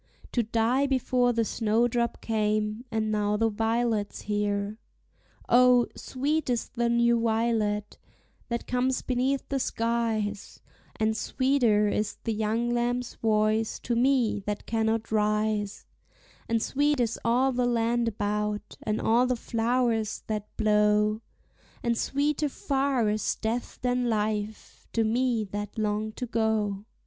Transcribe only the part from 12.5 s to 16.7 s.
lamb's voice to me that cannot rise; And